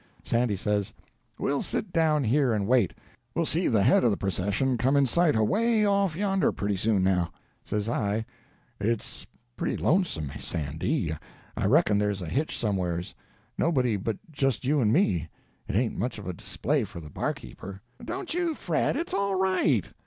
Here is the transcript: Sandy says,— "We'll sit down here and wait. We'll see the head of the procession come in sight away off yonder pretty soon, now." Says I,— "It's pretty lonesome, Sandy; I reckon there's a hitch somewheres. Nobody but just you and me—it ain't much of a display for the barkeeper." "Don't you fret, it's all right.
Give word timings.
Sandy 0.23 0.57
says,— 0.57 0.95
"We'll 1.37 1.61
sit 1.61 1.93
down 1.93 2.23
here 2.23 2.53
and 2.53 2.65
wait. 2.67 2.95
We'll 3.35 3.45
see 3.45 3.67
the 3.67 3.83
head 3.83 4.03
of 4.03 4.09
the 4.09 4.17
procession 4.17 4.75
come 4.75 4.97
in 4.97 5.05
sight 5.05 5.35
away 5.35 5.85
off 5.85 6.15
yonder 6.15 6.51
pretty 6.51 6.75
soon, 6.75 7.03
now." 7.03 7.31
Says 7.63 7.87
I,— 7.87 8.25
"It's 8.79 9.27
pretty 9.55 9.77
lonesome, 9.77 10.31
Sandy; 10.39 11.15
I 11.55 11.65
reckon 11.67 11.99
there's 11.99 12.23
a 12.23 12.27
hitch 12.27 12.57
somewheres. 12.57 13.13
Nobody 13.59 13.95
but 13.95 14.17
just 14.31 14.65
you 14.65 14.81
and 14.81 14.91
me—it 14.91 15.75
ain't 15.75 15.99
much 15.99 16.17
of 16.17 16.25
a 16.25 16.33
display 16.33 16.83
for 16.83 16.99
the 16.99 17.11
barkeeper." 17.11 17.79
"Don't 18.03 18.33
you 18.33 18.55
fret, 18.55 18.97
it's 18.97 19.13
all 19.13 19.35
right. 19.39 19.85